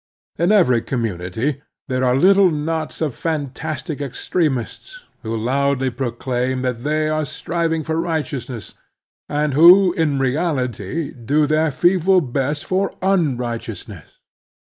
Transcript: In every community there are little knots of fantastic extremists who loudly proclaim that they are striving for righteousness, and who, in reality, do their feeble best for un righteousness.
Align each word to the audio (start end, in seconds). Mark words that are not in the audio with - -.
In 0.39 0.51
every 0.51 0.81
community 0.81 1.61
there 1.87 2.03
are 2.03 2.15
little 2.15 2.49
knots 2.49 3.01
of 3.01 3.13
fantastic 3.13 4.01
extremists 4.01 5.03
who 5.21 5.37
loudly 5.37 5.91
proclaim 5.91 6.63
that 6.63 6.83
they 6.83 7.07
are 7.07 7.23
striving 7.23 7.83
for 7.83 8.01
righteousness, 8.01 8.73
and 9.29 9.53
who, 9.53 9.93
in 9.93 10.17
reality, 10.17 11.11
do 11.11 11.45
their 11.45 11.69
feeble 11.69 12.19
best 12.19 12.65
for 12.65 12.95
un 13.03 13.37
righteousness. 13.37 14.17